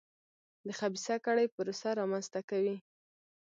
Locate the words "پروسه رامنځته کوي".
1.55-2.75